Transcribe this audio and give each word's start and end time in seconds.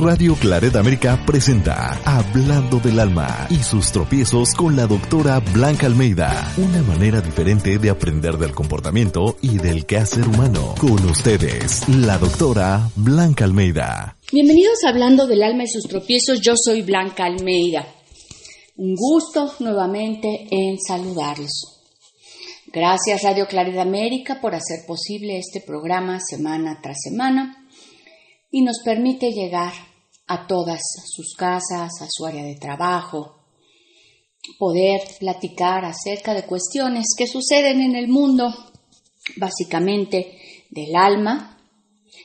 Radio 0.00 0.34
Claret 0.34 0.76
América 0.76 1.22
presenta 1.26 2.00
Hablando 2.06 2.78
del 2.80 2.98
Alma 2.98 3.46
y 3.50 3.56
sus 3.56 3.92
tropiezos 3.92 4.54
con 4.54 4.74
la 4.74 4.86
doctora 4.86 5.40
Blanca 5.40 5.86
Almeida. 5.86 6.54
Una 6.56 6.82
manera 6.82 7.20
diferente 7.20 7.78
de 7.78 7.90
aprender 7.90 8.38
del 8.38 8.54
comportamiento 8.54 9.36
y 9.42 9.58
del 9.58 9.84
quehacer 9.84 10.26
humano. 10.26 10.74
Con 10.80 11.04
ustedes, 11.04 11.86
la 11.86 12.16
doctora 12.16 12.88
Blanca 12.96 13.44
Almeida. 13.44 14.16
Bienvenidos 14.32 14.84
a 14.84 14.88
Hablando 14.88 15.26
del 15.26 15.42
Alma 15.42 15.64
y 15.64 15.68
sus 15.68 15.84
tropiezos. 15.84 16.40
Yo 16.40 16.54
soy 16.56 16.80
Blanca 16.80 17.26
Almeida. 17.26 17.86
Un 18.76 18.94
gusto 18.94 19.52
nuevamente 19.58 20.46
en 20.50 20.78
saludarlos. 20.78 21.82
Gracias 22.72 23.22
Radio 23.22 23.46
Claret 23.46 23.76
América 23.76 24.40
por 24.40 24.54
hacer 24.54 24.86
posible 24.86 25.36
este 25.36 25.60
programa 25.60 26.20
semana 26.20 26.78
tras 26.82 26.96
semana 27.02 27.66
y 28.50 28.62
nos 28.62 28.80
permite 28.82 29.30
llegar 29.32 29.89
a 30.30 30.46
todas 30.46 30.80
sus 31.08 31.34
casas, 31.34 31.90
a 32.00 32.06
su 32.08 32.24
área 32.24 32.44
de 32.44 32.54
trabajo, 32.54 33.40
poder 34.60 35.00
platicar 35.18 35.84
acerca 35.84 36.34
de 36.34 36.46
cuestiones 36.46 37.06
que 37.18 37.26
suceden 37.26 37.80
en 37.80 37.96
el 37.96 38.06
mundo, 38.06 38.54
básicamente 39.36 40.38
del 40.70 40.94
alma, 40.94 41.58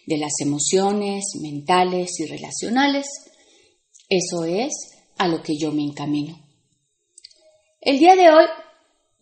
de 0.05 0.19
las 0.19 0.33
emociones 0.39 1.23
mentales 1.41 2.19
y 2.19 2.27
relacionales. 2.27 3.07
Eso 4.07 4.45
es 4.45 4.71
a 5.17 5.27
lo 5.27 5.41
que 5.41 5.53
yo 5.59 5.71
me 5.71 5.81
encamino. 5.81 6.39
El 7.81 7.97
día 7.97 8.15
de 8.15 8.29
hoy 8.29 8.45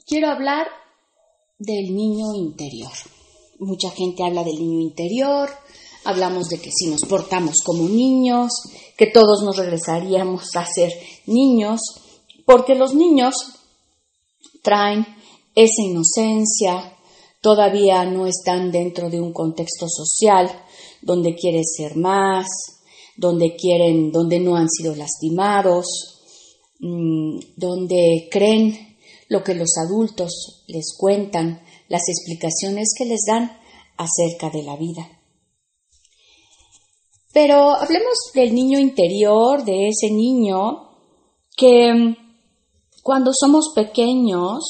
quiero 0.06 0.28
hablar 0.28 0.68
del 1.58 1.95
niño 1.95 2.34
interior. 2.36 2.92
Mucha 3.59 3.92
gente 3.92 4.25
habla 4.25 4.44
del 4.44 4.56
niño 4.56 4.81
interior, 4.81 5.50
hablamos 6.06 6.50
de 6.50 6.59
que 6.59 6.72
si 6.72 6.90
nos 6.90 7.02
portamos 7.08 7.56
como 7.66 7.88
niños, 7.88 8.52
que 8.98 9.08
todos 9.08 9.44
nos 9.44 9.58
regresaríamos 9.58 10.56
a 10.56 10.66
ser 10.66 10.92
niños, 11.26 11.80
porque 12.46 12.76
los 12.76 12.94
niños 12.94 13.36
traen 14.62 15.06
esa 15.56 15.81
inocencia, 15.81 16.98
todavía 17.42 18.06
no 18.06 18.26
están 18.28 18.72
dentro 18.72 19.09
de 19.09 19.22
un 19.22 19.34
contexto 19.34 19.88
social 19.90 20.50
donde 21.02 21.36
quieren 21.36 21.64
ser 21.64 21.96
más, 21.96 22.48
donde 23.16 23.56
quieren, 23.56 24.12
donde 24.12 24.40
no 24.40 24.56
han 24.56 24.70
sido 24.70 24.96
lastimados, 24.96 25.86
mm, 26.80 27.40
donde 27.58 28.28
creen 28.31 28.98
lo 29.30 29.44
que 29.44 29.56
los 29.56 29.78
adultos 29.78 30.64
les 30.68 30.96
cuentan, 30.98 31.62
las 31.90 32.04
explicaciones 32.08 32.94
que 32.98 33.06
les 33.06 33.22
dan 33.28 33.58
acerca 33.98 34.50
de 34.50 34.64
la 34.64 34.76
vida. 34.76 35.23
Pero 37.34 37.72
hablemos 37.72 38.14
del 38.36 38.53
niño 38.53 38.80
interior, 38.80 39.66
de 39.66 39.88
ese 39.88 40.12
niño 40.12 40.92
que 41.58 41.92
mm, 41.94 42.16
cuando 43.02 43.31
somos 43.34 43.72
pequeños, 43.75 44.64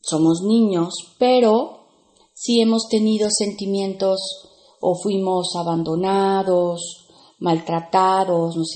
somos 0.00 0.40
niños, 0.42 0.94
pero 1.18 1.80
si 2.34 2.60
hemos 2.60 2.88
tenido 2.88 3.28
sentimientos 3.30 4.18
o 4.80 4.94
fuimos 4.94 5.54
abandonados, 5.56 6.80
maltratados, 7.38 8.56
nos, 8.56 8.70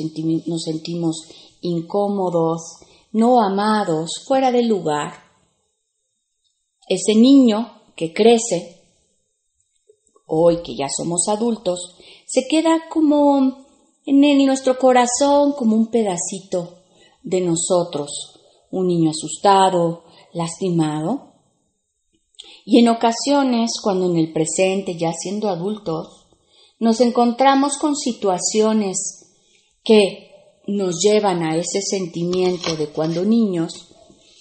nos 0.47 0.63
sentimos 0.63 1.23
incómodos, 1.63 2.61
no 3.13 3.41
amados, 3.41 4.11
fuera 4.27 4.53
del 4.53 4.69
lugar, 4.69 5.15
ese 6.89 7.15
niño 7.15 7.81
que 7.97 8.13
crece, 8.13 8.74
hoy 10.35 10.63
que 10.63 10.75
ya 10.77 10.87
somos 10.95 11.29
adultos, 11.29 11.97
se 12.27 12.47
queda 12.49 12.89
como 12.91 13.65
en 14.07 14.47
nuestro 14.47 14.79
corazón, 14.79 15.53
como 15.53 15.77
un 15.77 15.87
pedacito 15.87 16.79
de 17.23 17.41
nosotros, 17.41 18.11
un 18.71 18.89
niño 18.89 19.11
asustado, 19.11 20.05
lastimado. 20.33 21.33
Y 22.67 22.79
en 22.79 22.89
ocasiones, 22.89 23.73
cuando 23.83 24.11
en 24.11 24.17
el 24.17 24.33
presente, 24.33 24.97
ya 24.99 25.13
siendo 25.13 25.49
adultos, 25.49 26.27
nos 26.79 27.01
encontramos 27.01 27.79
con 27.79 27.97
situaciones 27.97 29.25
que 29.83 30.31
nos 30.67 30.97
llevan 31.01 31.43
a 31.43 31.57
ese 31.57 31.81
sentimiento 31.83 32.77
de 32.77 32.89
cuando 32.89 33.25
niños, 33.25 33.89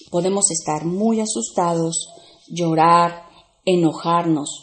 podemos 0.09 0.45
estar 0.51 0.85
muy 0.85 1.19
asustados, 1.19 2.07
llorar, 2.47 3.23
enojarnos, 3.65 4.62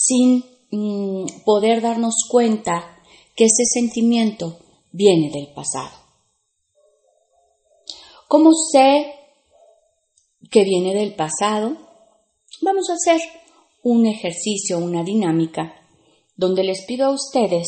sin 0.00 0.44
Mm, 0.70 1.24
poder 1.46 1.80
darnos 1.80 2.14
cuenta 2.28 3.00
que 3.34 3.44
ese 3.44 3.64
sentimiento 3.64 4.58
viene 4.92 5.30
del 5.30 5.54
pasado. 5.54 5.96
¿Cómo 8.28 8.52
sé 8.52 9.14
que 10.50 10.64
viene 10.64 10.94
del 10.94 11.14
pasado? 11.14 11.74
Vamos 12.60 12.90
a 12.90 12.94
hacer 12.94 13.22
un 13.82 14.04
ejercicio, 14.04 14.76
una 14.76 15.02
dinámica, 15.02 15.74
donde 16.36 16.64
les 16.64 16.84
pido 16.84 17.06
a 17.06 17.14
ustedes 17.14 17.66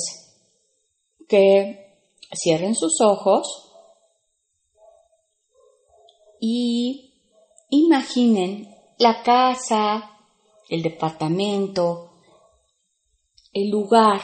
que 1.26 1.96
cierren 2.34 2.74
sus 2.74 3.00
ojos 3.00 3.72
y 6.38 7.14
imaginen 7.70 8.69
la 8.98 9.22
casa, 9.22 10.19
el 10.69 10.82
departamento, 10.82 12.09
el 13.53 13.71
lugar 13.71 14.21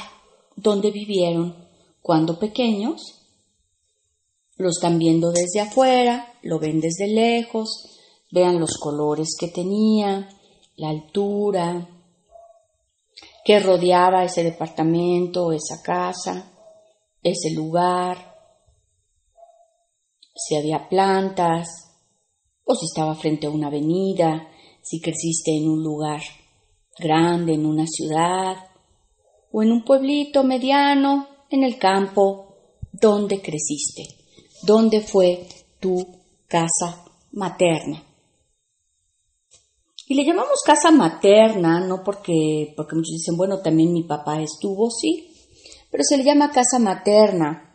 donde 0.56 0.90
vivieron 0.90 1.68
cuando 2.00 2.38
pequeños. 2.38 3.00
Lo 4.56 4.70
están 4.70 4.98
viendo 4.98 5.32
desde 5.32 5.60
afuera, 5.60 6.32
lo 6.42 6.58
ven 6.58 6.80
desde 6.80 7.08
lejos, 7.08 7.98
vean 8.30 8.58
los 8.58 8.78
colores 8.78 9.36
que 9.38 9.48
tenía, 9.48 10.28
la 10.76 10.90
altura, 10.90 11.88
que 13.44 13.60
rodeaba 13.60 14.24
ese 14.24 14.42
departamento, 14.42 15.52
esa 15.52 15.82
casa, 15.82 16.52
ese 17.22 17.50
lugar, 17.50 18.34
si 20.34 20.56
había 20.56 20.88
plantas, 20.88 21.68
o 22.64 22.74
si 22.74 22.86
estaba 22.86 23.14
frente 23.14 23.46
a 23.46 23.50
una 23.50 23.68
avenida, 23.68 24.48
si 24.82 25.00
creciste 25.00 25.56
en 25.56 25.68
un 25.68 25.82
lugar 25.82 26.20
grande, 26.98 27.54
en 27.54 27.66
una 27.66 27.86
ciudad, 27.86 28.56
o 29.56 29.62
en 29.62 29.72
un 29.72 29.84
pueblito 29.84 30.44
mediano, 30.44 31.28
en 31.48 31.64
el 31.64 31.78
campo, 31.78 32.56
donde 32.92 33.40
creciste, 33.40 34.02
dónde 34.60 35.00
fue 35.00 35.48
tu 35.80 36.06
casa 36.46 37.06
materna. 37.32 38.04
Y 40.06 40.14
le 40.14 40.26
llamamos 40.26 40.60
casa 40.62 40.90
materna, 40.90 41.80
no 41.80 42.04
porque, 42.04 42.74
porque 42.76 42.96
muchos 42.96 43.12
dicen, 43.12 43.38
bueno, 43.38 43.62
también 43.62 43.94
mi 43.94 44.02
papá 44.02 44.42
estuvo, 44.42 44.90
sí, 44.90 45.34
pero 45.90 46.04
se 46.04 46.18
le 46.18 46.24
llama 46.24 46.50
casa 46.50 46.78
materna 46.78 47.74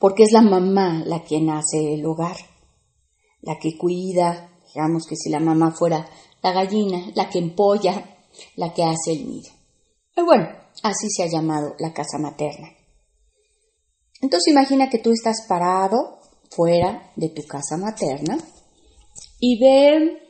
porque 0.00 0.24
es 0.24 0.32
la 0.32 0.42
mamá 0.42 1.04
la 1.06 1.22
quien 1.22 1.50
hace 1.50 1.94
el 1.94 2.04
hogar, 2.04 2.36
la 3.42 3.60
que 3.60 3.78
cuida, 3.78 4.50
digamos 4.74 5.06
que 5.06 5.14
si 5.14 5.30
la 5.30 5.38
mamá 5.38 5.70
fuera 5.70 6.04
la 6.42 6.50
gallina, 6.50 7.12
la 7.14 7.30
que 7.30 7.38
empolla, 7.38 8.18
la 8.56 8.74
que 8.74 8.82
hace 8.82 9.12
el 9.12 9.28
nido. 9.28 9.52
Pero 10.12 10.26
bueno, 10.26 10.63
Así 10.82 11.08
se 11.10 11.22
ha 11.22 11.26
llamado 11.26 11.74
la 11.78 11.92
casa 11.92 12.18
materna. 12.18 12.68
Entonces 14.20 14.52
imagina 14.52 14.88
que 14.88 14.98
tú 14.98 15.10
estás 15.12 15.46
parado 15.48 16.20
fuera 16.50 17.12
de 17.16 17.28
tu 17.28 17.42
casa 17.42 17.76
materna 17.76 18.38
y 19.38 19.60
ve, 19.60 20.22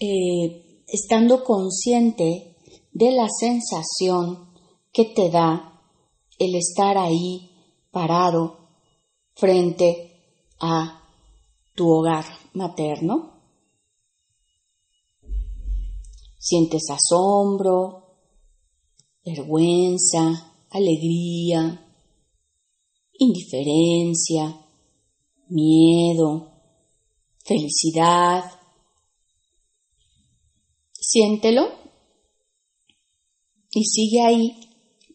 eh, 0.00 0.84
estando 0.86 1.44
consciente 1.44 2.56
de 2.92 3.10
la 3.10 3.26
sensación 3.28 4.54
que 4.92 5.06
te 5.06 5.28
da 5.30 5.82
el 6.38 6.54
estar 6.54 6.96
ahí 6.96 7.50
parado 7.90 8.68
frente 9.34 10.22
a 10.60 11.02
tu 11.74 11.88
hogar 11.88 12.24
materno. 12.54 13.32
Sientes 16.38 16.84
asombro, 16.90 18.03
vergüenza, 19.24 20.52
alegría, 20.70 21.80
indiferencia, 23.18 24.54
miedo, 25.48 26.52
felicidad. 27.44 28.44
Siéntelo 30.92 31.68
y 33.70 33.84
sigue 33.84 34.22
ahí 34.22 34.60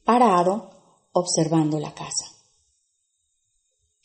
parado 0.04 0.70
observando 1.12 1.80
la 1.80 1.94
casa. 1.94 2.26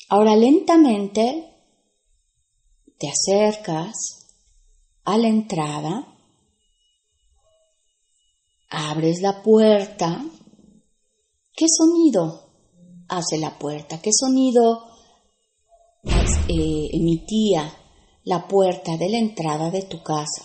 Ahora 0.09 0.37
lentamente 0.37 1.51
te 2.99 3.09
acercas 3.09 3.95
a 5.05 5.19
la 5.19 5.29
entrada, 5.29 6.14
abres 8.71 9.21
la 9.21 9.43
puerta. 9.43 10.25
¿Qué 11.53 11.67
sonido 11.69 12.51
hace 13.09 13.39
la 13.39 13.59
puerta? 13.59 14.01
¿Qué 14.01 14.11
sonido 14.13 14.85
eh, 16.49 16.89
emitía 16.93 17.73
la 18.25 18.49
puerta 18.49 18.97
de 18.97 19.09
la 19.09 19.19
entrada 19.19 19.71
de 19.71 19.83
tu 19.83 20.03
casa? 20.03 20.43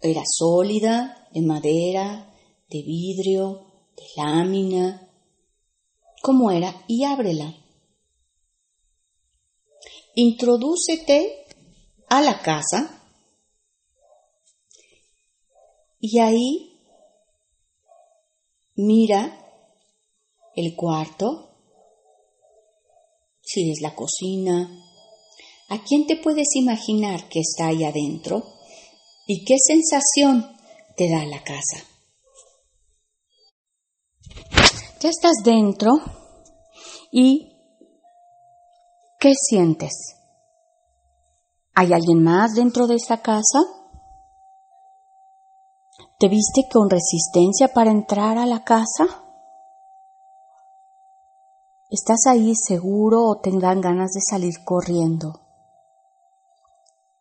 Era 0.00 0.22
sólida, 0.26 1.28
de 1.32 1.42
madera, 1.42 2.34
de 2.68 2.82
vidrio, 2.82 3.66
de 3.96 4.04
lámina. 4.16 5.08
¿Cómo 6.22 6.50
era? 6.50 6.84
Y 6.88 7.04
ábrela. 7.04 7.54
Introdúcete 10.14 11.46
a 12.08 12.20
la 12.20 12.40
casa 12.40 13.03
y 16.06 16.18
ahí 16.18 16.82
mira 18.76 19.40
el 20.54 20.76
cuarto, 20.76 21.48
si 23.40 23.70
es 23.70 23.80
la 23.80 23.94
cocina, 23.94 24.68
¿a 25.70 25.82
quién 25.82 26.06
te 26.06 26.16
puedes 26.16 26.56
imaginar 26.56 27.26
que 27.30 27.40
está 27.40 27.68
ahí 27.68 27.84
adentro? 27.84 28.44
¿Y 29.26 29.46
qué 29.46 29.54
sensación 29.58 30.54
te 30.94 31.08
da 31.08 31.24
la 31.24 31.42
casa? 31.42 31.82
Ya 35.00 35.08
estás 35.08 35.36
dentro 35.42 35.90
y 37.12 37.50
¿qué 39.18 39.32
sientes? 39.34 40.16
¿Hay 41.74 41.94
alguien 41.94 42.22
más 42.22 42.54
dentro 42.54 42.86
de 42.86 42.96
esta 42.96 43.22
casa? 43.22 43.83
¿Te 46.24 46.30
viste 46.30 46.62
con 46.72 46.88
resistencia 46.88 47.74
para 47.74 47.90
entrar 47.90 48.38
a 48.38 48.46
la 48.46 48.64
casa? 48.64 49.04
¿Estás 51.90 52.20
ahí 52.26 52.54
seguro 52.54 53.26
o 53.26 53.40
te 53.42 53.50
dan 53.58 53.82
ganas 53.82 54.12
de 54.12 54.22
salir 54.22 54.54
corriendo? 54.64 55.38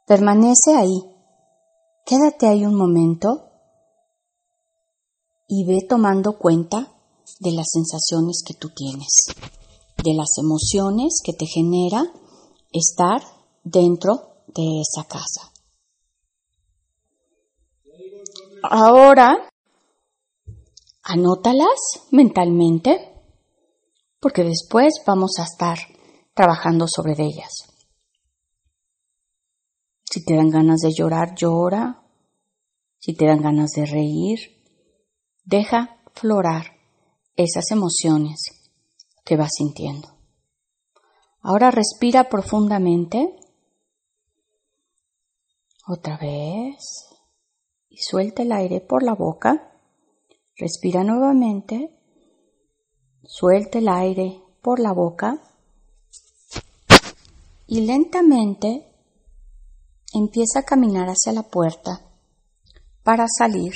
Permanece 0.08 0.76
ahí. 0.78 1.04
Quédate 2.06 2.48
ahí 2.48 2.66
un 2.66 2.76
momento 2.76 3.50
y 5.50 5.66
ve 5.66 5.86
tomando 5.86 6.38
cuenta 6.38 6.88
de 7.42 7.52
las 7.52 7.68
sensaciones 7.74 8.42
que 8.48 8.54
tú 8.54 8.70
tienes, 8.70 9.26
de 10.02 10.14
las 10.14 10.30
emociones 10.38 11.16
que 11.22 11.34
te 11.34 11.46
genera 11.46 12.06
estar 12.72 13.22
dentro 13.66 14.46
de 14.48 14.80
esa 14.80 15.06
casa. 15.10 15.53
Ahora, 18.64 19.50
anótalas 21.04 22.08
mentalmente 22.12 23.14
porque 24.22 24.46
después 24.46 24.94
vamos 25.06 25.34
a 25.40 25.44
estar 25.44 25.78
trabajando 26.34 26.86
sobre 26.88 27.12
ellas. 27.22 27.52
Si 30.10 30.24
te 30.24 30.38
dan 30.38 30.50
ganas 30.50 30.80
de 30.80 30.94
llorar, 30.94 31.36
llora. 31.36 32.06
Si 33.00 33.14
te 33.14 33.26
dan 33.26 33.42
ganas 33.42 33.72
de 33.72 33.86
reír, 33.86 34.40
deja 35.44 35.98
florar 36.14 36.78
esas 37.36 37.70
emociones 37.70 38.40
que 39.26 39.36
vas 39.36 39.52
sintiendo. 39.58 40.08
Ahora 41.42 41.70
respira 41.70 42.30
profundamente. 42.30 43.28
Otra 45.86 46.18
vez. 46.18 47.13
Y 47.94 47.98
suelta 48.00 48.42
el 48.42 48.52
aire 48.52 48.82
por 48.82 49.04
la 49.04 49.14
boca. 49.14 49.72
Respira 50.58 51.04
nuevamente. 51.04 51.96
Suelta 53.24 53.78
el 53.78 53.88
aire 53.88 54.42
por 54.64 54.80
la 54.80 54.94
boca 54.94 55.40
y 57.68 57.82
lentamente 57.82 58.88
empieza 60.12 60.60
a 60.60 60.64
caminar 60.64 61.08
hacia 61.08 61.34
la 61.34 61.44
puerta 61.44 62.02
para 63.04 63.28
salir 63.28 63.74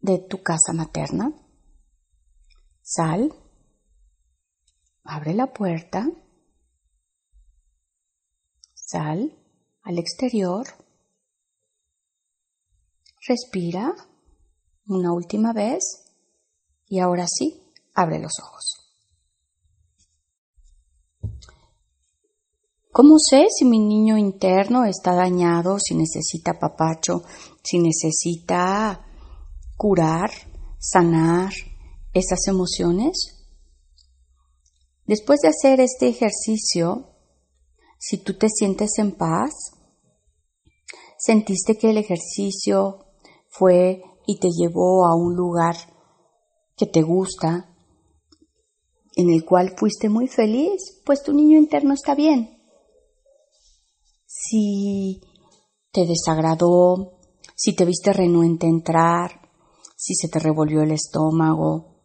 de 0.00 0.18
tu 0.18 0.42
casa 0.42 0.74
materna. 0.74 1.32
Sal, 2.82 3.34
abre 5.02 5.32
la 5.32 5.46
puerta, 5.54 6.06
sal 8.74 9.34
al 9.82 9.98
exterior, 9.98 10.66
respira 13.28 13.94
una 14.86 15.12
última 15.12 15.52
vez 15.52 15.82
y 16.88 16.98
ahora 16.98 17.26
sí, 17.28 17.62
abre 17.94 18.18
los 18.18 18.32
ojos. 18.40 18.78
¿Cómo 22.90 23.18
sé 23.18 23.46
si 23.56 23.64
mi 23.64 23.78
niño 23.78 24.16
interno 24.16 24.84
está 24.84 25.14
dañado, 25.14 25.78
si 25.78 25.94
necesita 25.94 26.58
papacho, 26.58 27.22
si 27.62 27.78
necesita 27.78 29.06
curar, 29.76 30.30
sanar 30.80 31.52
esas 32.12 32.48
emociones? 32.48 33.44
Después 35.06 35.40
de 35.40 35.48
hacer 35.48 35.80
este 35.80 36.08
ejercicio, 36.08 37.14
si 37.98 38.18
tú 38.18 38.36
te 38.36 38.48
sientes 38.48 38.90
en 38.98 39.12
paz, 39.12 39.52
sentiste 41.18 41.76
que 41.76 41.90
el 41.90 41.98
ejercicio 41.98 43.07
fue 43.58 44.02
y 44.26 44.38
te 44.38 44.48
llevó 44.50 45.06
a 45.06 45.16
un 45.16 45.34
lugar 45.34 45.76
que 46.76 46.86
te 46.86 47.02
gusta, 47.02 47.74
en 49.16 49.30
el 49.30 49.44
cual 49.44 49.74
fuiste 49.76 50.08
muy 50.08 50.28
feliz, 50.28 51.00
pues 51.04 51.22
tu 51.22 51.32
niño 51.32 51.58
interno 51.58 51.92
está 51.94 52.14
bien. 52.14 52.62
Si 54.26 55.20
te 55.90 56.06
desagradó, 56.06 57.18
si 57.56 57.74
te 57.74 57.84
viste 57.84 58.12
renuente 58.12 58.66
entrar, 58.66 59.40
si 59.96 60.14
se 60.14 60.28
te 60.28 60.38
revolvió 60.38 60.82
el 60.82 60.92
estómago, 60.92 62.02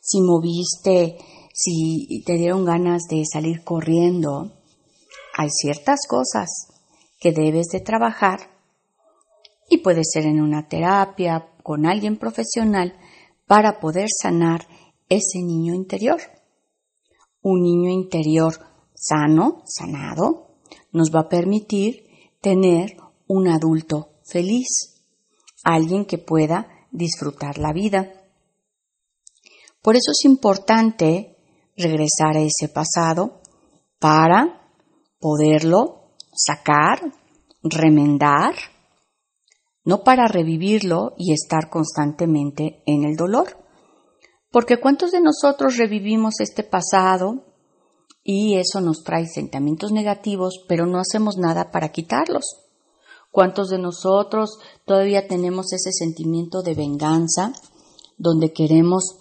si 0.00 0.22
moviste, 0.22 1.18
si 1.52 2.22
te 2.24 2.34
dieron 2.34 2.64
ganas 2.64 3.02
de 3.10 3.24
salir 3.30 3.62
corriendo, 3.62 4.52
hay 5.36 5.50
ciertas 5.50 6.06
cosas 6.08 6.48
que 7.18 7.32
debes 7.32 7.66
de 7.68 7.80
trabajar 7.80 8.53
y 9.68 9.78
puede 9.78 10.02
ser 10.04 10.26
en 10.26 10.40
una 10.40 10.68
terapia 10.68 11.48
con 11.62 11.86
alguien 11.86 12.16
profesional 12.16 12.94
para 13.46 13.80
poder 13.80 14.08
sanar 14.10 14.66
ese 15.08 15.42
niño 15.42 15.74
interior. 15.74 16.20
Un 17.42 17.62
niño 17.62 17.90
interior 17.90 18.54
sano, 18.94 19.62
sanado, 19.66 20.58
nos 20.92 21.10
va 21.10 21.20
a 21.20 21.28
permitir 21.28 22.04
tener 22.40 22.96
un 23.26 23.48
adulto 23.48 24.10
feliz, 24.22 25.02
alguien 25.62 26.04
que 26.04 26.18
pueda 26.18 26.68
disfrutar 26.90 27.58
la 27.58 27.72
vida. 27.72 28.12
Por 29.82 29.96
eso 29.96 30.12
es 30.12 30.24
importante 30.24 31.36
regresar 31.76 32.36
a 32.36 32.40
ese 32.40 32.68
pasado 32.68 33.40
para 33.98 34.70
poderlo 35.18 36.12
sacar, 36.32 37.00
remendar 37.62 38.54
no 39.84 40.02
para 40.02 40.26
revivirlo 40.26 41.14
y 41.16 41.32
estar 41.32 41.70
constantemente 41.70 42.82
en 42.86 43.04
el 43.04 43.16
dolor. 43.16 43.58
Porque 44.50 44.78
¿cuántos 44.78 45.12
de 45.12 45.20
nosotros 45.20 45.76
revivimos 45.76 46.40
este 46.40 46.62
pasado 46.62 47.44
y 48.22 48.56
eso 48.56 48.80
nos 48.80 49.04
trae 49.04 49.26
sentimientos 49.26 49.92
negativos, 49.92 50.64
pero 50.68 50.86
no 50.86 50.98
hacemos 50.98 51.36
nada 51.36 51.70
para 51.70 51.90
quitarlos? 51.90 52.44
¿Cuántos 53.30 53.68
de 53.68 53.78
nosotros 53.78 54.58
todavía 54.86 55.26
tenemos 55.26 55.72
ese 55.72 55.90
sentimiento 55.92 56.62
de 56.62 56.74
venganza 56.74 57.52
donde 58.16 58.52
queremos 58.52 59.18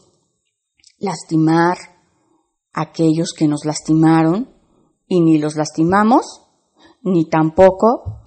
lastimar 1.00 1.78
a 2.74 2.82
aquellos 2.82 3.34
que 3.36 3.48
nos 3.48 3.66
lastimaron 3.66 4.54
y 5.08 5.22
ni 5.22 5.40
los 5.40 5.56
lastimamos, 5.56 6.42
ni 7.02 7.26
tampoco 7.26 8.23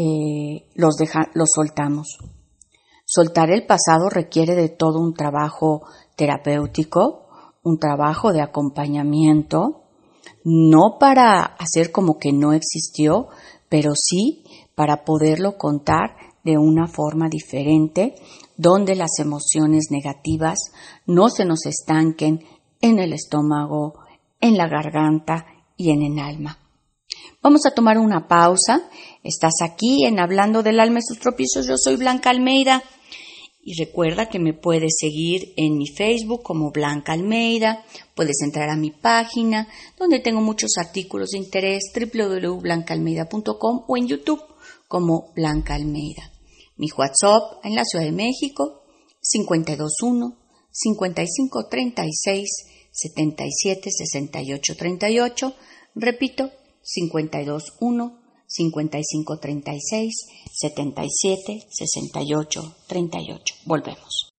eh, 0.00 0.68
los, 0.76 0.94
los 1.34 1.48
soltamos. 1.52 2.18
Soltar 3.04 3.50
el 3.50 3.66
pasado 3.66 4.08
requiere 4.08 4.54
de 4.54 4.68
todo 4.68 5.00
un 5.00 5.12
trabajo 5.12 5.82
terapéutico, 6.14 7.26
un 7.64 7.80
trabajo 7.80 8.32
de 8.32 8.40
acompañamiento, 8.40 9.82
no 10.44 10.98
para 11.00 11.40
hacer 11.42 11.90
como 11.90 12.18
que 12.18 12.32
no 12.32 12.52
existió, 12.52 13.26
pero 13.68 13.90
sí 13.96 14.44
para 14.76 15.04
poderlo 15.04 15.56
contar 15.56 16.10
de 16.44 16.58
una 16.58 16.86
forma 16.86 17.28
diferente, 17.28 18.14
donde 18.56 18.94
las 18.94 19.18
emociones 19.18 19.86
negativas 19.90 20.58
no 21.06 21.28
se 21.28 21.44
nos 21.44 21.66
estanquen 21.66 22.44
en 22.80 23.00
el 23.00 23.12
estómago, 23.12 23.94
en 24.40 24.56
la 24.56 24.68
garganta 24.68 25.44
y 25.76 25.90
en 25.90 26.02
el 26.02 26.18
alma. 26.20 26.57
Vamos 27.42 27.66
a 27.66 27.74
tomar 27.74 27.98
una 27.98 28.26
pausa. 28.28 28.88
Estás 29.22 29.54
aquí 29.62 30.04
en 30.04 30.18
Hablando 30.18 30.62
del 30.62 30.80
alma 30.80 30.98
y 30.98 31.02
sus 31.02 31.18
tropiezos. 31.18 31.66
Yo 31.66 31.76
soy 31.76 31.96
Blanca 31.96 32.30
Almeida. 32.30 32.82
Y 33.62 33.74
recuerda 33.78 34.30
que 34.30 34.38
me 34.38 34.54
puedes 34.54 34.96
seguir 34.98 35.52
en 35.56 35.76
mi 35.76 35.86
Facebook 35.86 36.42
como 36.42 36.70
Blanca 36.70 37.12
Almeida, 37.12 37.84
puedes 38.14 38.40
entrar 38.40 38.70
a 38.70 38.76
mi 38.76 38.90
página 38.90 39.68
donde 39.98 40.20
tengo 40.20 40.40
muchos 40.40 40.70
artículos 40.78 41.30
de 41.30 41.38
interés 41.38 41.92
www.blancaalmeida.com 41.94 43.84
o 43.86 43.96
en 43.98 44.06
YouTube 44.06 44.42
como 44.86 45.32
Blanca 45.34 45.74
Almeida. 45.74 46.32
Mi 46.76 46.88
WhatsApp 46.96 47.62
en 47.62 47.74
la 47.74 47.84
Ciudad 47.84 48.06
de 48.06 48.12
México 48.12 48.84
521 49.20 50.38
5536 50.70 52.48
77 52.90 53.90
68 53.90 54.76
38. 54.76 55.54
Repito, 55.94 56.50
521 56.92 58.18
5536 58.46 60.14
77 60.52 61.66
68 61.70 62.74
38. 62.86 63.54
Volvemos. 63.66 64.32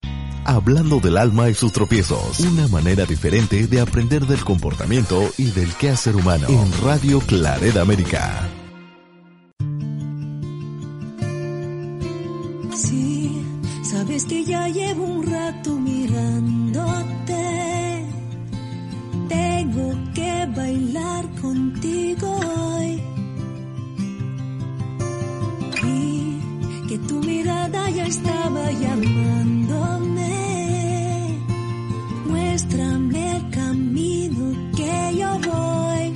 Hablando 0.45 0.99
del 0.99 1.17
alma 1.17 1.49
y 1.49 1.53
sus 1.53 1.71
tropiezos, 1.71 2.39
una 2.39 2.67
manera 2.67 3.05
diferente 3.05 3.67
de 3.67 3.81
aprender 3.81 4.25
del 4.25 4.43
comportamiento 4.43 5.29
y 5.37 5.51
del 5.51 5.73
quehacer 5.75 6.15
humano 6.15 6.47
en 6.49 6.71
Radio 6.81 7.19
Claret 7.19 7.77
América. 7.77 8.49
Sí, 12.75 13.43
sabes 13.83 14.25
que 14.25 14.43
ya 14.43 14.67
llevo 14.69 15.03
un 15.03 15.23
rato 15.27 15.78
Muéstrame 32.59 33.37
el 33.37 33.49
camino 33.51 34.73
que 34.75 35.15
yo 35.17 35.29
voy. 35.49 36.13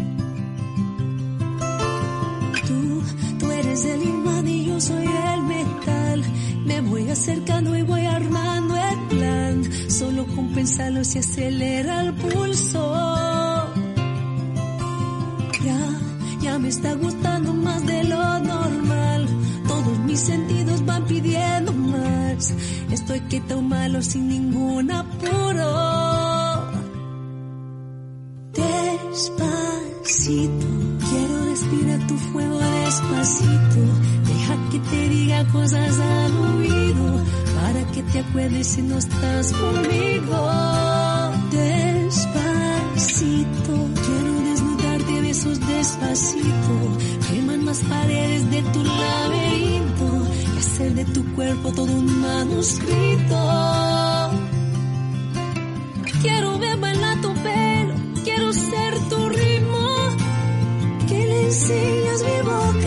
Tú, 2.67 3.01
tú 3.39 3.49
eres 3.49 3.85
el 3.85 4.03
imán 4.03 4.45
y 4.45 4.65
yo 4.65 4.81
soy 4.81 5.05
el 5.05 5.43
metal. 5.43 6.23
Me 6.65 6.81
voy 6.81 7.07
acercando 7.09 7.73
y 7.77 7.83
voy 7.83 8.05
armando 8.05 8.75
el 8.75 8.99
plan. 9.07 9.89
Solo 9.89 10.25
con 10.35 10.49
pensarlo 10.49 11.05
se 11.05 11.19
acelera 11.19 12.01
el 12.01 12.13
pulso. 12.13 12.93
Ya, 15.63 15.79
ya 16.41 16.59
me 16.59 16.67
está 16.67 16.93
gustando 16.95 17.53
más 17.53 17.85
de 17.85 18.03
lo 18.03 18.39
normal 18.39 19.13
mis 20.13 20.19
sentidos 20.19 20.85
van 20.85 21.05
pidiendo 21.05 21.73
más. 21.73 22.53
Estoy 22.91 23.19
quieto 23.21 23.61
malo 23.63 23.99
sin 24.03 24.27
ningún 24.27 24.91
si 38.63 38.81
no 38.81 38.97
estás 38.97 39.53
conmigo. 39.53 40.49
Despacito, 41.51 42.29
quiero 44.05 44.41
desnudarte 44.49 45.11
de 45.11 45.21
besos 45.21 45.59
despacito. 45.59 46.97
Queman 47.29 47.65
más 47.65 47.79
paredes 47.83 48.49
de 48.51 48.61
tu 48.61 48.83
laberinto 48.83 49.73
hacer 50.73 50.93
de 50.95 51.05
tu 51.05 51.23
cuerpo 51.35 51.71
todo 51.71 51.91
un 51.91 52.21
manuscrito. 52.21 53.37
Quiero 56.21 56.57
ver 56.57 56.77
bailar 56.77 57.21
tu 57.21 57.31
pelo, 57.33 57.93
quiero 58.23 58.53
ser 58.53 58.93
tu 59.09 59.29
ritmo, 59.29 59.87
que 61.07 61.19
le 61.27 61.45
enseñas 61.45 62.23
mi 62.23 62.39
boca, 62.49 62.82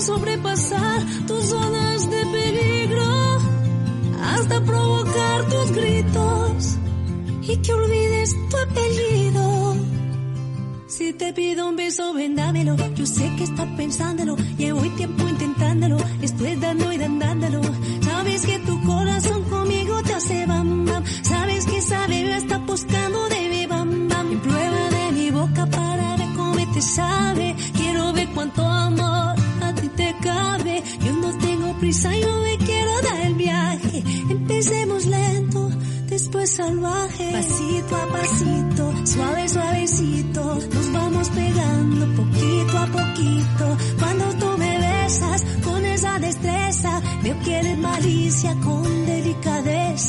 Sobrepasar 0.00 1.04
tus 1.26 1.44
zonas 1.44 2.08
de 2.08 2.24
peligro, 2.24 3.38
hasta 4.22 4.64
provocar 4.64 5.48
tus 5.50 5.72
gritos 5.72 6.78
y 7.42 7.56
que 7.58 7.72
olvides 7.72 8.34
tu 8.48 8.56
apellido. 8.56 9.76
Si 10.86 11.12
te 11.12 11.34
pido 11.34 11.68
un 11.68 11.76
beso, 11.76 12.14
vendámelo. 12.14 12.76
Yo 12.94 13.04
sé 13.04 13.30
que 13.36 13.44
estás 13.44 13.68
pensándolo. 13.76 14.36
Llevo 14.56 14.80
tiempo 14.96 15.28
intentándolo. 15.28 15.98
Estoy 16.22 16.56
dando 16.56 16.92
y 16.92 16.96
dándolo. 16.96 17.60
Sabes 18.02 18.46
que 18.46 18.58
tu 18.60 18.79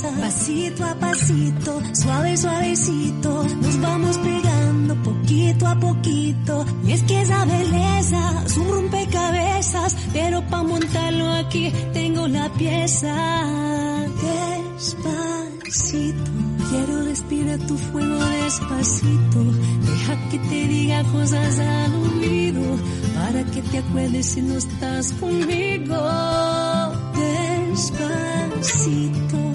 Pasito 0.02 0.84
a 0.84 0.96
pasito, 0.96 1.82
suave, 1.94 2.36
suavecito, 2.36 3.44
nos 3.62 3.82
vamos 3.82 4.18
pegando 4.18 4.96
poquito 5.04 5.68
a 5.68 5.76
poquito. 5.80 6.66
Y 6.86 6.92
es 6.94 7.04
que 7.04 7.22
esa 7.22 7.46
belleza 7.46 8.44
es 8.46 8.58
un 8.58 8.68
rompecabezas, 8.68 9.96
pero 10.12 10.42
para 10.50 10.64
montarlo 10.64 11.32
aquí 11.34 11.72
tengo 11.94 12.28
la 12.28 12.50
pieza. 12.54 13.16
Despacio 14.22 15.52
Quiero 16.72 17.04
respirar 17.04 17.60
tu 17.60 17.78
fuego 17.78 18.16
despacito. 18.26 19.44
Deja 19.86 20.30
que 20.30 20.40
te 20.40 20.68
diga 20.68 21.04
cosas 21.04 21.60
al 21.60 21.94
oído. 21.96 22.78
Para 23.16 23.44
que 23.52 23.62
te 23.62 23.78
acuerdes 23.80 24.26
si 24.26 24.42
no 24.42 24.58
estás 24.58 25.12
conmigo. 25.14 25.96
Despacito. 27.72 29.51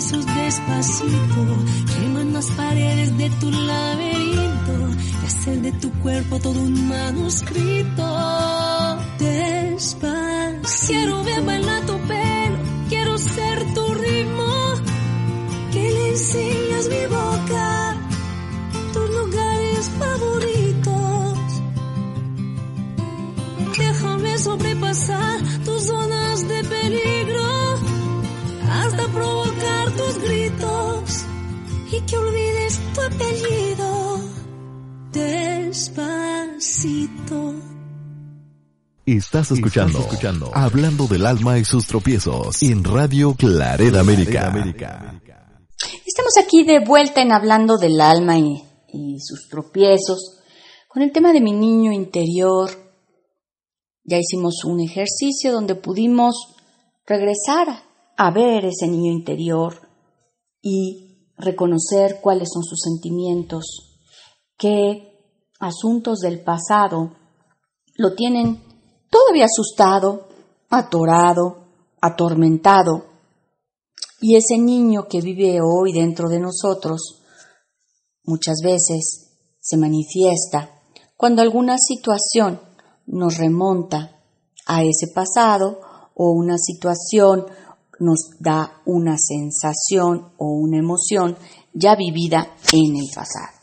Quiero 0.00 0.24
desnudarte 0.24 0.34
de 0.34 0.46
esos 0.48 0.66
despacito. 0.66 1.94
Queman 1.94 2.32
las 2.32 2.50
paredes 2.52 3.18
de 3.18 3.30
tu 3.30 3.50
laberinto. 3.50 4.72
Y 5.22 5.26
hacer 5.26 5.60
de 5.62 5.72
tu 5.72 5.90
cuerpo 6.00 6.38
todo 6.38 6.60
un 6.60 6.88
manuscrito. 6.88 8.06
Despacito. 9.18 10.86
Quiero 10.86 11.24
ver 11.24 11.42
bailar 11.42 11.86
tu 11.86 11.98
pelo. 12.08 12.58
Quiero 12.88 13.18
ser 13.18 13.74
tu 13.74 13.94
ritmo 13.94 14.50
enseñas 16.10 16.88
mi 16.88 17.06
boca, 17.06 17.96
tus 18.92 19.10
lugares 19.10 19.90
favoritos. 19.98 21.38
Déjame 23.78 24.38
sobrepasar 24.38 25.40
que 32.10 32.16
olvides 32.16 32.80
tu 32.94 33.00
apellido. 33.02 34.20
Despacito. 35.12 35.94
Estás 39.06 39.52
escuchando, 39.52 40.00
escuchando, 40.00 40.50
Hablando 40.54 41.06
del 41.06 41.24
alma 41.26 41.58
y 41.58 41.64
sus 41.64 41.86
tropiezos 41.86 42.62
en 42.62 42.84
Radio 42.84 43.34
Claret 43.34 43.94
América. 43.94 44.52
Estamos 46.06 46.36
aquí 46.42 46.64
de 46.64 46.84
vuelta 46.84 47.22
en 47.22 47.32
hablando 47.32 47.78
del 47.78 48.00
alma 48.00 48.38
y, 48.38 48.64
sus 49.20 49.48
tropiezos 49.48 50.40
Con 50.88 51.02
el 51.02 51.12
tema 51.12 51.32
de 51.32 51.40
mi 51.40 51.52
niño 51.52 51.92
interior, 51.92 52.70
ya 54.02 54.18
hicimos 54.18 54.64
un 54.64 54.80
ejercicio 54.80 55.52
donde 55.52 55.76
pudimos 55.76 56.56
regresar 57.06 57.84
a 58.16 58.30
ver 58.32 58.64
ese 58.64 58.88
niño 58.88 59.12
interior 59.12 59.88
y 60.60 61.09
reconocer 61.40 62.20
cuáles 62.20 62.48
son 62.52 62.62
sus 62.62 62.80
sentimientos, 62.80 63.98
qué 64.56 65.18
asuntos 65.58 66.20
del 66.20 66.42
pasado 66.42 67.16
lo 67.96 68.14
tienen 68.14 68.62
todavía 69.10 69.44
asustado, 69.44 70.28
atorado, 70.68 71.66
atormentado. 72.00 73.06
Y 74.20 74.36
ese 74.36 74.58
niño 74.58 75.06
que 75.08 75.20
vive 75.20 75.60
hoy 75.62 75.92
dentro 75.92 76.28
de 76.28 76.40
nosotros 76.40 77.22
muchas 78.24 78.60
veces 78.62 79.30
se 79.60 79.76
manifiesta 79.76 80.70
cuando 81.16 81.42
alguna 81.42 81.76
situación 81.78 82.60
nos 83.06 83.36
remonta 83.36 84.20
a 84.66 84.82
ese 84.82 85.08
pasado 85.14 85.80
o 86.14 86.32
una 86.32 86.56
situación 86.58 87.46
nos 88.00 88.30
da 88.40 88.80
una 88.86 89.16
sensación 89.16 90.32
o 90.38 90.46
una 90.46 90.78
emoción 90.78 91.36
ya 91.72 91.94
vivida 91.94 92.56
en 92.72 92.96
el 92.96 93.06
pasado. 93.14 93.60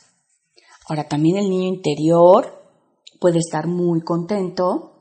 Ahora 0.88 1.08
también 1.08 1.38
el 1.38 1.50
niño 1.50 1.67
interior 1.67 2.53
puede 3.20 3.39
estar 3.39 3.67
muy 3.67 4.01
contento 4.01 4.98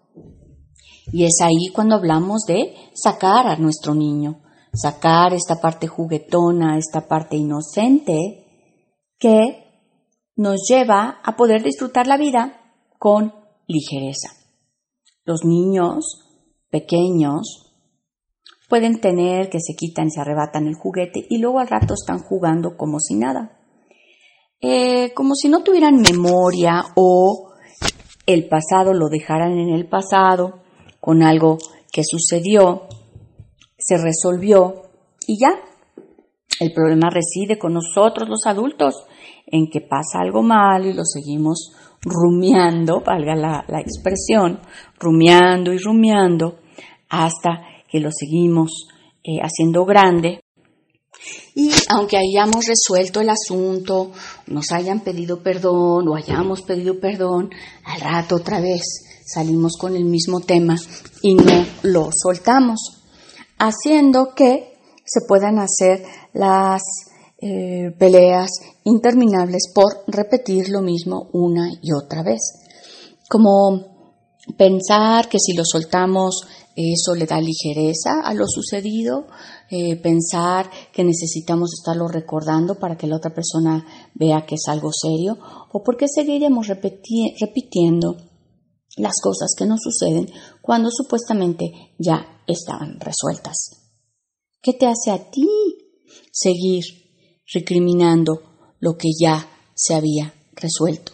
y 1.12 1.24
es 1.24 1.40
ahí 1.42 1.68
cuando 1.72 1.94
hablamos 1.94 2.44
de 2.48 2.74
sacar 2.94 3.46
a 3.46 3.56
nuestro 3.56 3.94
niño, 3.94 4.40
sacar 4.72 5.32
esta 5.34 5.60
parte 5.60 5.86
juguetona, 5.86 6.78
esta 6.78 7.06
parte 7.06 7.36
inocente 7.36 8.72
que 9.18 9.66
nos 10.34 10.66
lleva 10.68 11.20
a 11.22 11.36
poder 11.36 11.62
disfrutar 11.62 12.06
la 12.06 12.16
vida 12.16 12.60
con 12.98 13.32
ligereza. 13.68 14.30
Los 15.24 15.44
niños 15.44 16.22
pequeños 16.70 17.65
pueden 18.68 19.00
tener 19.00 19.48
que 19.48 19.60
se 19.60 19.74
quitan 19.74 20.06
y 20.06 20.10
se 20.10 20.20
arrebatan 20.20 20.66
el 20.66 20.74
juguete 20.74 21.26
y 21.28 21.38
luego 21.38 21.60
al 21.60 21.68
rato 21.68 21.94
están 21.94 22.18
jugando 22.18 22.76
como 22.76 23.00
si 23.00 23.14
nada. 23.14 23.58
Eh, 24.60 25.12
como 25.14 25.34
si 25.34 25.48
no 25.48 25.62
tuvieran 25.62 26.00
memoria 26.00 26.82
o 26.96 27.52
el 28.26 28.48
pasado 28.48 28.92
lo 28.94 29.08
dejaran 29.08 29.52
en 29.52 29.68
el 29.68 29.88
pasado 29.88 30.62
con 31.00 31.22
algo 31.22 31.58
que 31.92 32.02
sucedió, 32.04 32.88
se 33.78 33.96
resolvió 33.96 34.82
y 35.26 35.38
ya. 35.40 35.60
El 36.58 36.72
problema 36.72 37.10
reside 37.10 37.58
con 37.58 37.74
nosotros 37.74 38.28
los 38.28 38.46
adultos, 38.46 39.04
en 39.46 39.68
que 39.70 39.80
pasa 39.80 40.20
algo 40.20 40.42
mal 40.42 40.86
y 40.86 40.94
lo 40.94 41.04
seguimos 41.04 41.72
rumiando, 42.02 43.02
valga 43.04 43.34
la, 43.34 43.80
expresión, 43.80 44.60
rumiando 44.98 45.72
y 45.72 45.78
rumiando 45.78 46.58
hasta 47.08 47.75
lo 48.00 48.10
seguimos 48.12 48.88
eh, 49.22 49.38
haciendo 49.42 49.84
grande. 49.84 50.40
Y 51.54 51.70
aunque 51.88 52.18
hayamos 52.18 52.66
resuelto 52.66 53.20
el 53.20 53.30
asunto, 53.30 54.12
nos 54.46 54.70
hayan 54.72 55.00
pedido 55.00 55.42
perdón 55.42 56.08
o 56.08 56.14
hayamos 56.14 56.62
pedido 56.62 57.00
perdón, 57.00 57.50
al 57.84 58.00
rato 58.00 58.36
otra 58.36 58.60
vez 58.60 58.82
salimos 59.26 59.72
con 59.78 59.96
el 59.96 60.04
mismo 60.04 60.40
tema 60.40 60.76
y 61.22 61.34
no 61.34 61.66
lo 61.82 62.10
soltamos, 62.12 62.78
haciendo 63.58 64.34
que 64.34 64.76
se 65.04 65.20
puedan 65.26 65.58
hacer 65.58 66.04
las 66.32 66.82
eh, 67.38 67.90
peleas 67.98 68.50
interminables 68.84 69.70
por 69.74 70.04
repetir 70.06 70.68
lo 70.68 70.80
mismo 70.80 71.28
una 71.32 71.70
y 71.82 71.92
otra 71.92 72.22
vez. 72.22 72.40
Como 73.28 73.96
pensar 74.56 75.28
que 75.28 75.38
si 75.38 75.54
lo 75.54 75.64
soltamos 75.64 76.46
eso 76.76 77.14
le 77.14 77.26
da 77.26 77.40
ligereza 77.40 78.20
a 78.22 78.34
lo 78.34 78.46
sucedido, 78.46 79.26
eh, 79.70 79.96
pensar 79.96 80.70
que 80.92 81.02
necesitamos 81.04 81.72
estarlo 81.72 82.06
recordando 82.06 82.78
para 82.78 82.96
que 82.96 83.06
la 83.06 83.16
otra 83.16 83.34
persona 83.34 83.84
vea 84.14 84.44
que 84.46 84.56
es 84.56 84.68
algo 84.68 84.90
serio, 84.92 85.38
o 85.72 85.82
porque 85.82 86.06
seguiremos 86.06 86.68
repitiendo 86.68 88.16
las 88.96 89.20
cosas 89.22 89.54
que 89.56 89.66
nos 89.66 89.80
suceden 89.82 90.30
cuando 90.62 90.90
supuestamente 90.90 91.94
ya 91.98 92.42
estaban 92.46 93.00
resueltas. 93.00 93.70
¿Qué 94.62 94.72
te 94.72 94.86
hace 94.86 95.10
a 95.10 95.30
ti 95.30 95.48
seguir 96.30 96.84
recriminando 97.52 98.42
lo 98.78 98.96
que 98.96 99.08
ya 99.18 99.48
se 99.74 99.94
había 99.94 100.34
resuelto, 100.52 101.12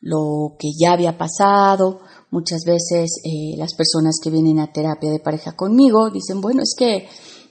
lo 0.00 0.56
que 0.58 0.68
ya 0.78 0.92
había 0.92 1.18
pasado. 1.18 2.00
Muchas 2.30 2.60
veces 2.66 3.22
eh, 3.24 3.56
las 3.56 3.74
personas 3.74 4.16
que 4.22 4.30
vienen 4.30 4.58
a 4.58 4.72
terapia 4.72 5.10
de 5.10 5.20
pareja 5.20 5.52
conmigo 5.52 6.10
dicen, 6.10 6.40
bueno, 6.40 6.62
es 6.62 6.74
que 6.78 7.08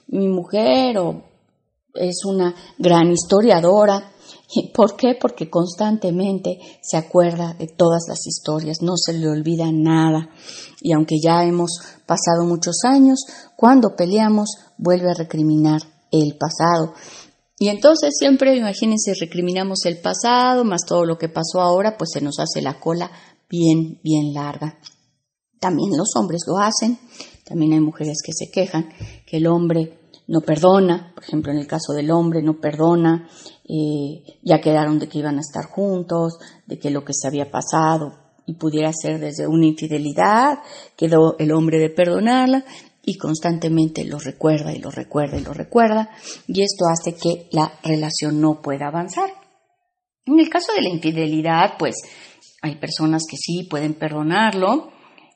mi 0.08 0.28
mujer 0.28 0.96
es 1.94 2.24
una 2.24 2.54
gran 2.78 3.10
historiadora. 3.10 4.12
¿Por 4.72 4.96
qué? 4.96 5.16
Porque 5.20 5.50
constantemente 5.50 6.58
se 6.80 6.96
acuerda 6.96 7.54
de 7.54 7.66
todas 7.66 8.04
las 8.08 8.26
historias, 8.26 8.80
no 8.80 8.96
se 8.96 9.12
le 9.12 9.28
olvida 9.28 9.70
nada. 9.72 10.30
Y 10.80 10.92
aunque 10.92 11.16
ya 11.22 11.44
hemos 11.44 11.80
pasado 12.06 12.44
muchos 12.44 12.78
años, 12.84 13.18
cuando 13.56 13.96
peleamos 13.96 14.48
vuelve 14.78 15.10
a 15.10 15.14
recriminar 15.14 15.82
el 16.10 16.36
pasado. 16.38 16.94
Y 17.60 17.68
entonces 17.68 18.14
siempre, 18.16 18.56
imagínense, 18.56 19.14
recriminamos 19.18 19.84
el 19.84 19.98
pasado, 19.98 20.64
más 20.64 20.82
todo 20.86 21.04
lo 21.04 21.18
que 21.18 21.28
pasó 21.28 21.60
ahora, 21.60 21.96
pues 21.98 22.10
se 22.12 22.20
nos 22.20 22.38
hace 22.38 22.62
la 22.62 22.78
cola 22.78 23.10
bien, 23.48 24.00
bien 24.02 24.32
larga. 24.32 24.78
También 25.60 25.96
los 25.96 26.14
hombres 26.16 26.42
lo 26.46 26.58
hacen, 26.58 26.98
también 27.44 27.72
hay 27.72 27.80
mujeres 27.80 28.18
que 28.24 28.32
se 28.32 28.50
quejan 28.50 28.90
que 29.26 29.38
el 29.38 29.46
hombre 29.46 29.98
no 30.28 30.42
perdona, 30.42 31.12
por 31.14 31.24
ejemplo, 31.24 31.52
en 31.52 31.58
el 31.58 31.66
caso 31.66 31.94
del 31.94 32.10
hombre 32.10 32.42
no 32.42 32.60
perdona, 32.60 33.28
eh, 33.64 34.38
ya 34.42 34.60
quedaron 34.60 34.98
de 34.98 35.08
que 35.08 35.18
iban 35.18 35.38
a 35.38 35.40
estar 35.40 35.64
juntos, 35.64 36.38
de 36.66 36.78
que 36.78 36.90
lo 36.90 37.04
que 37.04 37.14
se 37.14 37.26
había 37.26 37.50
pasado 37.50 38.12
y 38.46 38.54
pudiera 38.54 38.92
ser 38.92 39.18
desde 39.18 39.46
una 39.46 39.66
infidelidad, 39.66 40.58
quedó 40.96 41.36
el 41.38 41.52
hombre 41.52 41.78
de 41.78 41.90
perdonarla 41.90 42.64
y 43.04 43.16
constantemente 43.16 44.04
lo 44.04 44.18
recuerda 44.18 44.72
y 44.72 44.78
lo 44.80 44.90
recuerda 44.90 45.38
y 45.38 45.44
lo 45.44 45.54
recuerda 45.54 46.10
y 46.46 46.62
esto 46.62 46.84
hace 46.90 47.14
que 47.14 47.48
la 47.52 47.72
relación 47.82 48.40
no 48.40 48.60
pueda 48.60 48.88
avanzar. 48.88 49.30
En 50.26 50.38
el 50.38 50.50
caso 50.50 50.72
de 50.74 50.82
la 50.82 50.90
infidelidad, 50.90 51.78
pues 51.78 51.96
hay 52.62 52.76
personas 52.76 53.22
que 53.28 53.36
sí 53.36 53.64
pueden 53.64 53.94
perdonarlo 53.94 54.92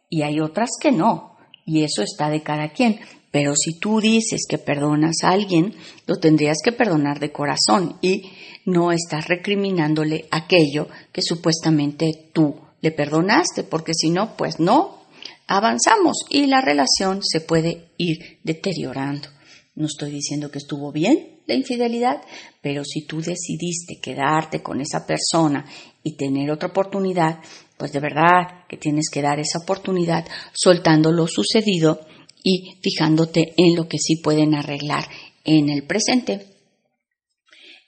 y 0.08 0.22
hay 0.22 0.40
otras 0.40 0.70
que 0.80 0.92
no 0.92 1.32
y 1.64 1.82
eso 1.82 2.02
está 2.02 2.30
de 2.30 2.42
cada 2.42 2.70
quien. 2.70 3.00
Pero 3.30 3.54
si 3.56 3.78
tú 3.78 4.00
dices 4.00 4.42
que 4.48 4.58
perdonas 4.58 5.16
a 5.22 5.30
alguien, 5.30 5.74
lo 6.06 6.16
tendrías 6.16 6.58
que 6.62 6.72
perdonar 6.72 7.18
de 7.18 7.32
corazón 7.32 7.96
y 8.02 8.30
no 8.66 8.92
estás 8.92 9.26
recriminándole 9.28 10.26
aquello 10.30 10.88
que 11.12 11.22
supuestamente 11.22 12.30
tú 12.32 12.56
le 12.80 12.90
perdonaste, 12.90 13.64
porque 13.64 13.92
si 13.94 14.10
no, 14.10 14.36
pues 14.36 14.60
no, 14.60 15.02
avanzamos 15.46 16.24
y 16.28 16.46
la 16.46 16.60
relación 16.60 17.20
se 17.22 17.40
puede 17.40 17.88
ir 17.96 18.38
deteriorando. 18.44 19.28
No 19.74 19.86
estoy 19.86 20.10
diciendo 20.10 20.50
que 20.50 20.58
estuvo 20.58 20.92
bien 20.92 21.40
la 21.46 21.54
infidelidad, 21.54 22.20
pero 22.62 22.84
si 22.84 23.04
tú 23.06 23.20
decidiste 23.20 24.00
quedarte 24.00 24.62
con 24.62 24.80
esa 24.80 25.04
persona 25.04 25.66
y 26.02 26.16
tener 26.16 26.50
otra 26.50 26.68
oportunidad, 26.68 27.40
pues 27.76 27.92
de 27.92 27.98
verdad 27.98 28.64
que 28.68 28.76
tienes 28.76 29.10
que 29.10 29.20
dar 29.20 29.40
esa 29.40 29.58
oportunidad 29.58 30.24
soltando 30.52 31.10
lo 31.10 31.26
sucedido 31.26 32.06
y 32.42 32.78
fijándote 32.80 33.52
en 33.56 33.74
lo 33.74 33.88
que 33.88 33.98
sí 33.98 34.22
pueden 34.22 34.54
arreglar 34.54 35.04
en 35.44 35.68
el 35.68 35.84
presente. 35.84 36.46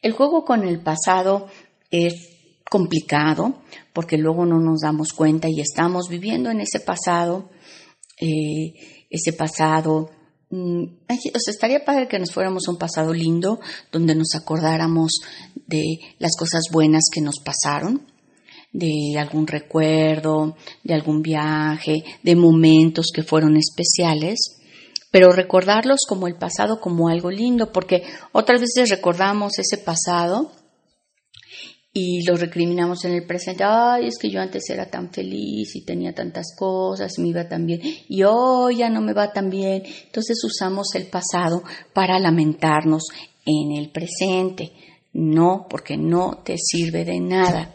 El 0.03 0.13
juego 0.13 0.45
con 0.45 0.65
el 0.65 0.81
pasado 0.81 1.47
es 1.91 2.31
complicado 2.69 3.63
porque 3.93 4.19
luego 4.19 4.45
no 4.45 4.59
nos 4.59 4.81
damos 4.81 5.13
cuenta 5.13 5.49
y 5.49 5.61
estamos 5.61 6.09
viviendo 6.09 6.51
en 6.51 6.61
ese 6.61 6.81
pasado, 6.81 7.49
eh, 8.21 9.07
ese 9.09 9.33
pasado. 9.33 10.11
Mm, 10.55 10.85
o 11.09 11.39
sea, 11.41 11.51
estaría 11.51 11.85
padre 11.85 12.07
que 12.07 12.21
nos 12.21 12.31
fuéramos 12.31 12.69
a 12.69 12.71
un 12.71 12.79
pasado 12.79 13.13
lindo 13.13 13.59
donde 13.91 14.15
nos 14.15 14.37
acordáramos 14.37 15.19
de 15.67 15.99
las 16.21 16.37
cosas 16.39 16.67
buenas 16.71 17.05
que 17.13 17.21
nos 17.21 17.41
pasaron, 17.41 18.03
de 18.73 19.19
algún 19.19 19.49
recuerdo, 19.49 20.57
de 20.85 20.95
algún 20.95 21.23
viaje, 21.23 22.05
de 22.23 22.37
momentos 22.37 23.07
que 23.13 23.25
fueron 23.25 23.57
especiales 23.57 24.61
pero 25.11 25.31
recordarlos 25.31 26.01
como 26.09 26.27
el 26.27 26.35
pasado 26.35 26.81
como 26.81 27.09
algo 27.09 27.31
lindo, 27.31 27.71
porque 27.71 28.03
otras 28.33 28.61
veces 28.61 28.91
recordamos 28.91 29.61
ese 29.61 29.79
pasado 29.79 30.51
y 31.97 32.25
lo 32.27 32.37
recriminamos 32.37 33.05
en 33.05 33.13
el 33.13 33.25
presente. 33.25 33.63
Ay, 33.65 34.09
es 34.09 34.19
que 34.19 34.29
yo 34.29 34.41
antes 34.41 34.69
era 34.69 34.91
tan 34.91 35.13
feliz 35.13 35.77
y 35.77 35.85
tenía 35.85 36.13
tantas 36.13 36.55
cosas, 36.59 37.13
me 37.19 37.29
iba 37.29 37.49
tan 37.49 37.65
bien 37.67 37.81
y 38.09 38.25
hoy 38.25 38.79
ya 38.79 38.91
no 38.91 39.01
me 39.01 39.13
va 39.13 39.33
tan 39.33 39.49
bien. 39.49 39.85
Entonces 40.07 40.43
usamos 40.45 40.89
el 40.97 41.07
pasado 41.07 41.63
para 41.93 42.19
lamentarnos 42.19 43.05
en 43.47 43.79
el 43.79 43.91
presente. 43.91 44.73
No, 45.13 45.69
porque 45.71 45.97
no 45.97 46.43
te 46.45 46.57
sirve 46.59 47.05
de 47.05 47.21
nada. 47.21 47.73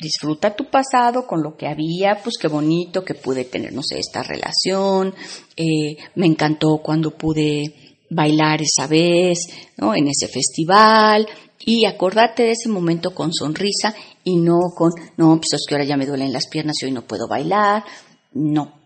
disfruta 0.00 0.56
tu 0.56 0.68
pasado 0.68 1.24
con 1.28 1.44
lo 1.44 1.56
que 1.56 1.68
había, 1.68 2.18
pues 2.24 2.36
qué 2.36 2.48
bonito 2.48 3.04
que 3.04 3.14
pude 3.14 3.44
tener, 3.44 3.72
no 3.72 3.84
sé, 3.84 4.00
esta 4.00 4.24
relación, 4.24 5.14
eh, 5.56 5.96
me 6.16 6.26
encantó 6.26 6.78
cuando 6.82 7.12
pude 7.12 7.81
bailar 8.14 8.60
esa 8.62 8.86
vez, 8.86 9.38
¿no? 9.76 9.94
En 9.94 10.08
ese 10.08 10.28
festival, 10.28 11.26
y 11.64 11.86
acordarte 11.86 12.44
de 12.44 12.52
ese 12.52 12.68
momento 12.68 13.14
con 13.14 13.32
sonrisa 13.32 13.94
y 14.24 14.36
no 14.36 14.58
con, 14.74 14.92
no, 15.16 15.36
pues 15.36 15.52
es 15.54 15.64
que 15.66 15.74
ahora 15.74 15.84
ya 15.84 15.96
me 15.96 16.06
duelen 16.06 16.32
las 16.32 16.48
piernas 16.48 16.76
y 16.80 16.86
hoy 16.86 16.92
no 16.92 17.06
puedo 17.06 17.28
bailar, 17.28 17.84
no. 18.32 18.80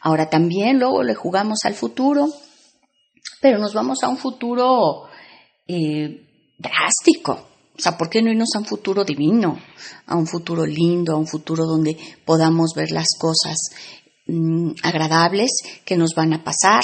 Ahora 0.00 0.28
también 0.28 0.78
luego 0.78 1.02
le 1.02 1.14
jugamos 1.14 1.60
al 1.64 1.74
futuro, 1.74 2.28
pero 3.40 3.58
nos 3.58 3.74
vamos 3.74 4.02
a 4.02 4.08
un 4.08 4.16
futuro 4.16 5.04
eh, 5.66 6.54
drástico, 6.58 7.32
o 7.76 7.82
sea, 7.82 7.96
¿por 7.96 8.10
qué 8.10 8.20
no 8.20 8.30
irnos 8.30 8.50
a 8.54 8.58
un 8.58 8.66
futuro 8.66 9.04
divino, 9.04 9.58
a 10.06 10.14
un 10.14 10.26
futuro 10.26 10.66
lindo, 10.66 11.14
a 11.14 11.16
un 11.16 11.26
futuro 11.26 11.64
donde 11.64 11.96
podamos 12.26 12.72
ver 12.76 12.90
las 12.90 13.08
cosas 13.18 13.56
mm, 14.26 14.72
agradables 14.82 15.50
que 15.84 15.96
nos 15.96 16.14
van 16.14 16.34
a 16.34 16.44
pasar? 16.44 16.82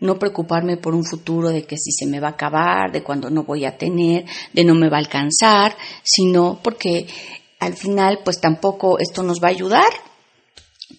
No 0.00 0.18
preocuparme 0.18 0.76
por 0.76 0.94
un 0.94 1.04
futuro 1.04 1.50
de 1.50 1.64
que 1.64 1.76
si 1.76 1.92
se 1.92 2.06
me 2.06 2.20
va 2.20 2.28
a 2.28 2.32
acabar, 2.32 2.92
de 2.92 3.02
cuando 3.02 3.30
no 3.30 3.44
voy 3.44 3.64
a 3.64 3.78
tener, 3.78 4.24
de 4.52 4.64
no 4.64 4.74
me 4.74 4.88
va 4.88 4.96
a 4.96 5.00
alcanzar, 5.00 5.76
sino 6.02 6.60
porque 6.62 7.06
al 7.60 7.74
final 7.74 8.20
pues 8.24 8.40
tampoco 8.40 8.98
esto 8.98 9.22
nos 9.22 9.42
va 9.42 9.48
a 9.48 9.52
ayudar 9.52 9.88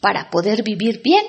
para 0.01 0.29
poder 0.29 0.63
vivir 0.63 1.01
bien 1.03 1.25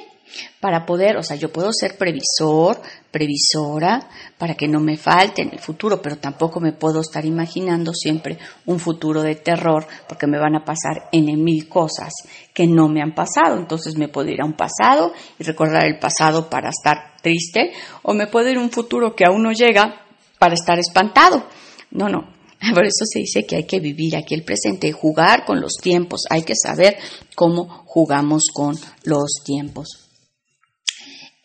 para 0.60 0.86
poder, 0.86 1.16
o 1.16 1.22
sea, 1.22 1.36
yo 1.36 1.52
puedo 1.52 1.70
ser 1.72 1.96
previsor, 1.96 2.80
previsora, 3.16 4.10
para 4.36 4.54
que 4.54 4.68
no 4.68 4.78
me 4.78 4.98
falte 4.98 5.40
en 5.40 5.50
el 5.50 5.58
futuro, 5.58 6.02
pero 6.02 6.18
tampoco 6.18 6.60
me 6.60 6.72
puedo 6.72 7.00
estar 7.00 7.24
imaginando 7.24 7.94
siempre 7.94 8.36
un 8.66 8.78
futuro 8.78 9.22
de 9.22 9.36
terror, 9.36 9.86
porque 10.06 10.26
me 10.26 10.38
van 10.38 10.54
a 10.54 10.66
pasar 10.66 11.08
en 11.12 11.24
mil 11.42 11.66
cosas 11.66 12.12
que 12.52 12.66
no 12.66 12.88
me 12.88 13.00
han 13.00 13.14
pasado. 13.14 13.56
Entonces 13.56 13.96
me 13.96 14.08
puedo 14.08 14.28
ir 14.28 14.42
a 14.42 14.44
un 14.44 14.52
pasado 14.52 15.14
y 15.38 15.44
recordar 15.44 15.86
el 15.86 15.98
pasado 15.98 16.50
para 16.50 16.68
estar 16.68 17.16
triste, 17.22 17.72
o 18.02 18.12
me 18.12 18.26
puedo 18.26 18.50
ir 18.50 18.58
a 18.58 18.60
un 18.60 18.70
futuro 18.70 19.16
que 19.16 19.24
aún 19.24 19.42
no 19.42 19.52
llega 19.52 20.04
para 20.38 20.52
estar 20.52 20.78
espantado. 20.78 21.46
No, 21.90 22.10
no, 22.10 22.28
por 22.74 22.84
eso 22.84 23.06
se 23.06 23.20
dice 23.20 23.46
que 23.46 23.56
hay 23.56 23.64
que 23.64 23.80
vivir 23.80 24.14
aquí 24.14 24.34
el 24.34 24.44
presente, 24.44 24.92
jugar 24.92 25.46
con 25.46 25.58
los 25.62 25.76
tiempos, 25.80 26.24
hay 26.28 26.42
que 26.42 26.54
saber 26.54 26.98
cómo 27.34 27.82
jugamos 27.86 28.42
con 28.52 28.76
los 29.04 29.40
tiempos. 29.42 30.05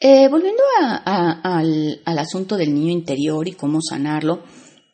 Eh, 0.04 0.30
volviendo 0.30 0.64
al, 0.80 2.02
asunto 2.18 2.58
del 2.58 2.74
niño 2.74 2.92
interior 2.92 3.48
y 3.48 3.52
cómo 3.52 3.82
sanarlo, 3.88 4.42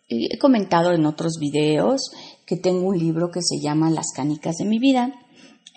eh, 0.09 0.27
he 0.31 0.37
comentado 0.37 0.91
en 0.91 1.05
otros 1.05 1.37
videos 1.39 2.11
que 2.45 2.57
tengo 2.57 2.89
un 2.89 2.99
libro 2.99 3.31
que 3.31 3.39
se 3.41 3.61
llama 3.63 3.89
Las 3.89 4.07
canicas 4.13 4.57
de 4.57 4.65
mi 4.65 4.79
vida. 4.79 5.13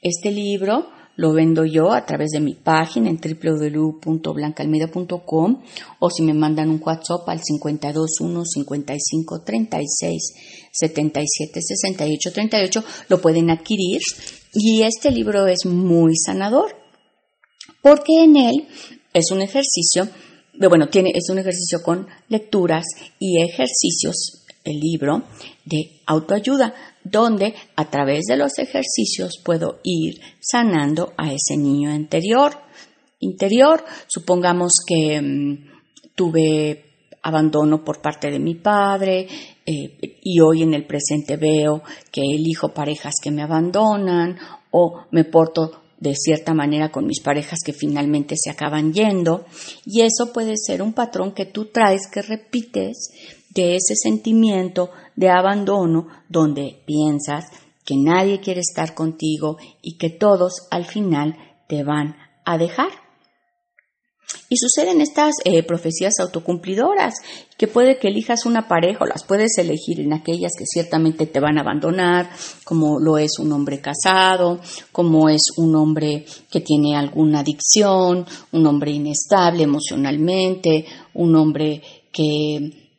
Este 0.03 0.33
libro 0.33 0.89
lo 1.15 1.33
vendo 1.33 1.65
yo 1.65 1.93
a 1.93 2.05
través 2.07 2.31
de 2.31 2.41
mi 2.41 2.55
página 2.55 3.09
en 3.09 3.21
www.blancalmeda.com 3.21 5.63
o 6.01 6.11
si 6.11 6.25
me 6.25 6.35
mandan 6.35 6.71
un 6.71 6.83
WhatsApp 6.85 7.29
al 7.29 7.41
521 7.41 8.45
55 8.45 9.43
36 9.45 10.35
77 10.73 11.61
68 11.63 12.33
38 12.33 12.85
lo 13.09 13.21
pueden 13.21 13.51
adquirir 13.51 14.01
y 14.55 14.83
este 14.83 15.13
libro 15.13 15.47
es 15.47 15.67
muy 15.67 16.17
sanador 16.17 16.75
porque 17.81 18.25
en 18.25 18.37
él 18.37 18.67
es 19.13 19.31
un 19.31 19.43
ejercicio, 19.43 20.09
bueno, 20.55 20.89
tiene, 20.89 21.11
es 21.15 21.29
un 21.31 21.39
ejercicio 21.39 21.83
con 21.83 22.07
lecturas 22.29 22.85
y 23.19 23.43
ejercicios, 23.43 24.47
el 24.65 24.79
libro 24.79 25.23
de 25.65 26.01
autoayuda, 26.07 26.75
donde 27.03 27.55
a 27.77 27.91
través 27.91 28.25
de 28.27 28.37
los 28.37 28.59
ejercicios 28.59 29.41
puedo 29.45 29.81
ir 29.83 30.21
sanando 30.41 31.13
a 31.17 31.33
ese 31.33 31.57
niño 31.57 31.95
interior. 31.95 32.53
Interior, 33.21 33.85
supongamos 34.07 34.73
que 34.87 35.21
mm, 35.21 36.15
tuve 36.15 36.85
abandono 37.23 37.85
por 37.85 38.01
parte 38.01 38.31
de 38.31 38.39
mi 38.39 38.55
padre 38.55 39.27
eh, 39.67 40.19
y 40.23 40.41
hoy 40.41 40.63
en 40.63 40.75
el 40.75 40.87
presente 40.87 41.37
veo 41.37 41.83
que 42.11 42.23
elijo 42.23 42.73
parejas 42.73 43.15
que 43.23 43.31
me 43.31 43.43
abandonan 43.43 44.39
o 44.71 45.05
me 45.11 45.25
porto 45.25 45.83
de 46.01 46.15
cierta 46.15 46.55
manera 46.55 46.91
con 46.91 47.07
mis 47.07 47.21
parejas 47.21 47.61
que 47.65 47.73
finalmente 47.73 48.35
se 48.37 48.51
acaban 48.51 48.93
yendo 48.93 49.45
y 49.85 50.01
eso 50.01 50.33
puede 50.33 50.55
ser 50.57 50.83
un 50.83 50.95
patrón 50.95 51.33
que 51.33 51.45
tú 51.45 51.67
traes 51.67 52.09
que 52.11 52.23
repites 52.23 53.11
de 53.51 53.77
ese 53.77 53.95
sentimiento 53.95 54.91
de 55.15 55.29
abandono 55.29 56.09
donde 56.29 56.83
piensas 56.87 57.47
que 57.85 57.97
nadie 57.97 58.41
quiere 58.41 58.61
estar 58.61 58.95
contigo 58.95 59.59
y 59.83 59.99
que 59.99 60.11
todos 60.11 60.69
al 60.71 60.87
final 60.87 61.37
te 61.69 61.83
van 61.83 62.17
a 62.45 62.57
dejar. 62.57 63.10
Y 64.49 64.57
suceden 64.57 65.01
estas 65.01 65.35
eh, 65.45 65.63
profecías 65.63 66.15
autocumplidoras, 66.19 67.15
que 67.57 67.69
puede 67.69 67.99
que 67.99 68.09
elijas 68.09 68.47
una 68.47 68.67
pareja 68.67 69.05
o 69.05 69.07
las 69.07 69.25
puedes 69.25 69.57
elegir 69.59 70.01
en 70.01 70.13
aquellas 70.13 70.53
que 70.59 70.65
ciertamente 70.67 71.27
te 71.27 71.41
van 71.41 71.57
a 71.57 71.61
abandonar, 71.61 72.31
como 72.65 72.99
lo 72.99 73.17
es 73.19 73.39
un 73.39 73.53
hombre 73.53 73.81
casado, 73.81 74.61
como 74.91 75.29
es 75.29 75.43
un 75.57 75.77
hombre 75.77 76.25
que 76.51 76.61
tiene 76.61 76.97
alguna 76.97 77.41
adicción, 77.41 78.27
un 78.53 78.67
hombre 78.67 78.91
inestable 78.91 79.63
emocionalmente, 79.63 80.85
un 81.15 81.37
hombre 81.37 81.83
que 82.11 82.90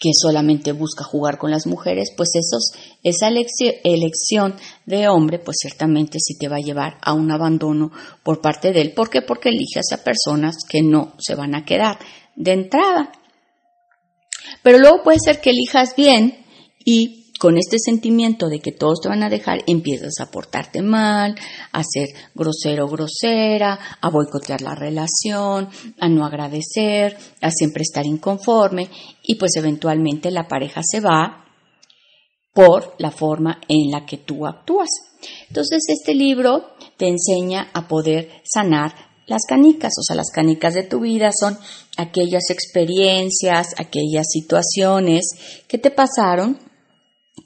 que 0.00 0.12
solamente 0.14 0.72
busca 0.72 1.04
jugar 1.04 1.36
con 1.36 1.50
las 1.50 1.66
mujeres, 1.66 2.10
pues 2.16 2.30
esos, 2.34 2.72
esa 3.02 3.28
elección 3.28 4.54
de 4.86 5.08
hombre, 5.08 5.38
pues 5.38 5.58
ciertamente 5.60 6.18
sí 6.18 6.38
te 6.38 6.48
va 6.48 6.56
a 6.56 6.64
llevar 6.64 6.96
a 7.02 7.12
un 7.12 7.30
abandono 7.30 7.92
por 8.22 8.40
parte 8.40 8.72
de 8.72 8.80
él. 8.80 8.92
¿Por 8.94 9.10
qué? 9.10 9.20
Porque 9.20 9.50
eliges 9.50 9.92
a 9.92 10.02
personas 10.02 10.56
que 10.66 10.80
no 10.80 11.12
se 11.18 11.34
van 11.34 11.54
a 11.54 11.66
quedar 11.66 11.98
de 12.34 12.52
entrada. 12.52 13.12
Pero 14.62 14.78
luego 14.78 15.02
puede 15.04 15.18
ser 15.22 15.42
que 15.42 15.50
elijas 15.50 15.94
bien 15.94 16.46
y 16.82 17.19
con 17.40 17.56
este 17.56 17.78
sentimiento 17.78 18.50
de 18.50 18.60
que 18.60 18.70
todos 18.70 19.00
te 19.00 19.08
van 19.08 19.22
a 19.22 19.30
dejar, 19.30 19.64
empiezas 19.66 20.20
a 20.20 20.30
portarte 20.30 20.82
mal, 20.82 21.34
a 21.72 21.82
ser 21.82 22.10
grosero 22.34 22.86
grosera, 22.86 23.78
a 23.98 24.10
boicotear 24.10 24.60
la 24.60 24.74
relación, 24.74 25.70
a 25.98 26.08
no 26.10 26.26
agradecer, 26.26 27.16
a 27.40 27.50
siempre 27.50 27.80
estar 27.80 28.04
inconforme 28.04 28.90
y 29.22 29.36
pues 29.36 29.52
eventualmente 29.56 30.30
la 30.30 30.48
pareja 30.48 30.82
se 30.84 31.00
va 31.00 31.46
por 32.52 32.94
la 32.98 33.10
forma 33.10 33.58
en 33.68 33.90
la 33.90 34.04
que 34.04 34.18
tú 34.18 34.46
actúas. 34.46 34.90
Entonces 35.48 35.82
este 35.88 36.14
libro 36.14 36.74
te 36.98 37.08
enseña 37.08 37.70
a 37.72 37.88
poder 37.88 38.42
sanar 38.44 38.92
las 39.26 39.46
canicas, 39.48 39.94
o 39.98 40.02
sea, 40.02 40.14
las 40.14 40.30
canicas 40.30 40.74
de 40.74 40.82
tu 40.82 41.00
vida 41.00 41.30
son 41.32 41.56
aquellas 41.96 42.50
experiencias, 42.50 43.68
aquellas 43.78 44.26
situaciones 44.30 45.24
que 45.66 45.78
te 45.78 45.90
pasaron 45.90 46.69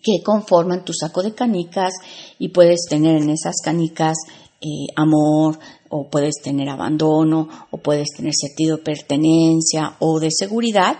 que 0.05 0.23
conforman 0.23 0.85
tu 0.85 0.93
saco 0.93 1.23
de 1.23 1.35
canicas 1.35 1.95
y 2.39 2.51
puedes 2.51 2.87
tener 2.89 3.23
en 3.23 3.31
esas 3.31 3.57
canicas 3.65 4.19
eh, 4.61 4.93
amor 4.97 5.59
o 5.89 6.09
puedes 6.11 6.35
tener 6.43 6.69
abandono 6.69 7.49
o 7.71 7.79
puedes 7.79 8.09
tener 8.17 8.35
sentido 8.35 8.77
de 8.77 8.83
pertenencia 8.83 9.97
o 10.01 10.21
de 10.21 10.29
seguridad 10.31 10.97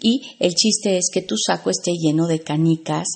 y 0.00 0.36
el 0.38 0.54
chiste 0.54 0.96
es 0.96 1.10
que 1.12 1.22
tu 1.22 1.36
saco 1.36 1.70
esté 1.70 1.92
lleno 1.92 2.26
de 2.26 2.40
canicas 2.40 3.06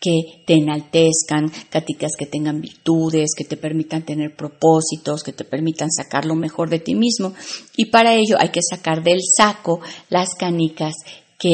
que 0.00 0.42
te 0.44 0.54
enaltezcan, 0.54 1.50
canicas 1.70 2.12
que 2.18 2.26
tengan 2.26 2.60
virtudes, 2.60 3.30
que 3.36 3.44
te 3.44 3.56
permitan 3.56 4.04
tener 4.04 4.34
propósitos, 4.34 5.22
que 5.22 5.32
te 5.32 5.44
permitan 5.44 5.92
sacar 5.92 6.24
lo 6.24 6.34
mejor 6.34 6.68
de 6.68 6.80
ti 6.80 6.96
mismo. 6.96 7.34
Y 7.76 7.86
para 7.86 8.14
ello 8.14 8.36
hay 8.40 8.48
que 8.48 8.62
sacar 8.68 9.04
del 9.04 9.20
saco 9.22 9.80
las 10.10 10.30
canicas 10.30 10.94
que 11.38 11.52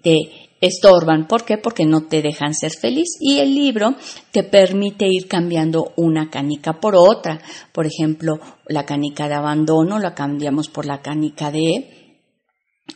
te 0.00 0.51
estorban. 0.62 1.26
¿Por 1.26 1.44
qué? 1.44 1.58
Porque 1.58 1.84
no 1.84 2.06
te 2.06 2.22
dejan 2.22 2.54
ser 2.54 2.70
feliz. 2.70 3.18
Y 3.20 3.40
el 3.40 3.54
libro 3.54 3.96
te 4.30 4.44
permite 4.44 5.06
ir 5.06 5.28
cambiando 5.28 5.92
una 5.96 6.30
canica 6.30 6.80
por 6.80 6.94
otra. 6.96 7.42
Por 7.72 7.86
ejemplo, 7.86 8.40
la 8.66 8.86
canica 8.86 9.28
de 9.28 9.34
abandono 9.34 9.98
la 9.98 10.14
cambiamos 10.14 10.68
por 10.68 10.86
la 10.86 11.02
canica 11.02 11.50
de 11.50 11.98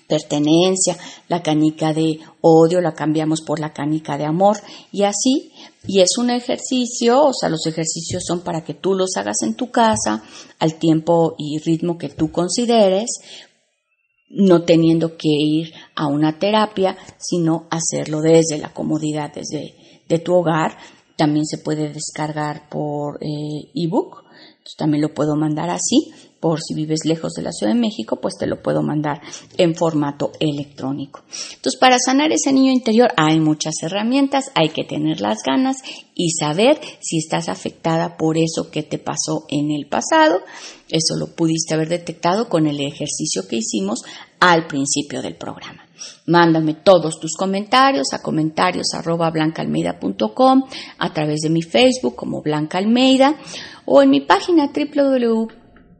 pertenencia, 0.09 0.97
la 1.29 1.43
canica 1.43 1.93
de 1.93 2.19
odio 2.41 2.81
la 2.81 2.93
cambiamos 2.93 3.41
por 3.41 3.61
la 3.61 3.73
canica 3.73 4.17
de 4.17 4.25
amor 4.25 4.57
y 4.93 5.03
así. 5.03 5.53
Y 5.89 6.01
es 6.01 6.19
un 6.19 6.31
ejercicio, 6.31 7.21
o 7.23 7.33
sea, 7.33 7.49
los 7.49 7.67
ejercicios 7.67 8.25
son 8.27 8.41
para 8.41 8.65
que 8.65 8.75
tú 8.75 8.95
los 8.95 9.17
hagas 9.17 9.43
en 9.43 9.55
tu 9.55 9.71
casa 9.71 10.23
al 10.59 10.75
tiempo 10.75 11.35
y 11.39 11.59
ritmo 11.59 11.99
que 11.99 12.09
tú 12.09 12.33
consideres, 12.33 13.21
no 14.29 14.63
teniendo 14.65 15.17
que 15.17 15.29
ir 15.29 15.73
a 15.95 16.07
una 16.07 16.39
terapia, 16.39 16.97
sino 17.19 17.67
hacerlo 17.71 18.21
desde 18.21 18.59
la 18.59 18.73
comodidad, 18.73 19.33
desde 19.35 19.75
de 20.09 20.19
tu 20.19 20.35
hogar. 20.35 20.77
También 21.17 21.47
se 21.47 21.59
puede 21.59 21.93
descargar 21.93 22.69
por 22.69 23.23
eh, 23.23 23.71
ebook, 23.75 24.25
también 24.77 25.03
lo 25.03 25.15
puedo 25.15 25.37
mandar 25.37 25.71
así 25.71 26.13
por 26.41 26.61
si 26.61 26.75
vives 26.75 27.01
lejos 27.05 27.33
de 27.33 27.43
la 27.43 27.53
Ciudad 27.53 27.73
de 27.73 27.81
México, 27.81 28.19
pues 28.21 28.35
te 28.39 28.47
lo 28.47 28.63
puedo 28.63 28.83
mandar 28.83 29.21
en 29.57 29.75
formato 29.75 30.33
electrónico. 30.39 31.23
Entonces, 31.55 31.79
para 31.81 31.99
sanar 31.99 32.33
ese 32.33 32.53
niño 32.53 32.73
interior 32.73 33.09
hay 33.17 33.41
muchas 33.41 33.75
herramientas, 33.83 34.51
hay 34.55 34.69
que 34.69 34.85
tener 34.85 35.21
las 35.21 35.39
ganas 35.45 35.79
y 36.15 36.31
saber 36.31 36.79
si 37.01 37.19
estás 37.19 37.49
afectada 37.49 38.17
por 38.17 38.37
eso 38.39 38.71
que 38.71 38.83
te 38.83 38.99
pasó 38.99 39.45
en 39.49 39.71
el 39.71 39.87
pasado. 39.89 40.41
Eso 40.89 41.17
lo 41.17 41.35
pudiste 41.35 41.75
haber 41.75 41.89
detectado 41.89 42.49
con 42.49 42.67
el 42.67 42.81
ejercicio 42.81 43.49
que 43.49 43.57
hicimos 43.57 44.03
al 44.39 44.67
principio 44.67 45.23
del 45.23 45.37
programa. 45.37 45.87
Mándame 46.27 46.75
todos 46.75 47.19
tus 47.19 47.35
comentarios 47.37 48.13
a 48.13 48.23
comentarios 48.23 48.89
arroba 48.95 49.33
a 50.99 51.13
través 51.13 51.41
de 51.41 51.51
mi 51.51 51.63
Facebook 51.63 52.15
como 52.15 52.43
Blanca 52.43 52.79
Almeida 52.79 53.37
o 53.85 54.03
en 54.03 54.11
mi 54.11 54.21
página 54.21 54.73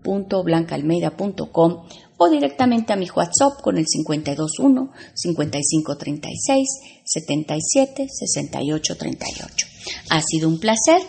www.blancaalmeida.com 0.07 1.87
o 2.19 2.29
directamente 2.31 2.93
a 2.93 2.97
mi 2.97 3.09
WhatsApp 3.11 3.61
con 3.61 3.77
el 3.77 3.85
521 3.85 4.93
5536 5.15 6.69
77 7.05 8.07
68 8.09 8.97
38. 8.97 9.67
Ha 10.11 10.23
sido 10.23 10.49
un 10.49 10.59
placer. 10.59 11.03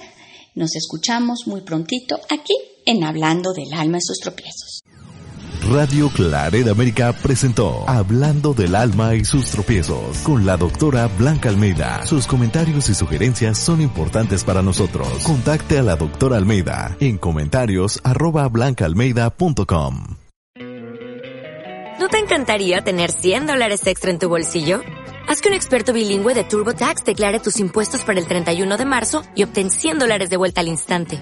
Nos 0.56 0.76
escuchamos 0.76 1.44
muy 1.46 1.62
prontito 1.62 2.20
aquí 2.30 2.56
en 2.86 3.04
Hablando 3.04 3.54
del 3.54 3.72
alma 3.74 4.00
y 4.00 4.02
sus 4.02 4.18
tropiezos. 4.18 4.82
Radio 5.70 6.10
Claret 6.10 6.66
América 6.70 7.12
presentó 7.12 7.84
Hablando 7.90 8.54
del 8.54 8.74
alma 8.74 9.16
y 9.16 9.26
sus 9.26 9.52
tropiezos 9.52 10.20
con 10.20 10.46
la 10.46 10.56
doctora 10.56 11.08
Blanca 11.08 11.50
Almeida. 11.50 12.06
Sus 12.06 12.26
comentarios 12.26 12.88
y 12.88 12.96
sugerencias 12.96 13.58
son 13.58 13.82
importantes 13.82 14.46
para 14.46 14.62
nosotros. 14.62 15.08
Contacte 15.24 15.78
a 15.78 15.84
la 15.84 15.98
doctora 15.98 16.38
Almeida 16.38 16.96
en 17.02 17.18
comentarios 17.18 18.00
arroba 18.06 18.48
blancaalmeida.com. 18.48 20.16
¿No 22.00 22.08
te 22.10 22.20
encantaría 22.20 22.82
tener 22.82 23.12
100 23.12 23.48
dólares 23.48 23.86
extra 23.88 24.10
en 24.10 24.20
tu 24.20 24.30
bolsillo? 24.30 24.80
Haz 25.28 25.42
que 25.42 25.50
un 25.50 25.56
experto 25.56 25.92
bilingüe 25.92 26.34
de 26.34 26.46
TurboTax 26.46 27.04
declare 27.04 27.42
tus 27.42 27.60
impuestos 27.60 28.04
para 28.04 28.20
el 28.20 28.28
31 28.28 28.78
de 28.78 28.86
marzo 28.86 29.24
y 29.36 29.44
obtén 29.44 29.70
100 29.70 30.00
dólares 30.00 30.30
de 30.30 30.38
vuelta 30.38 30.62
al 30.62 30.70
instante. 30.70 31.22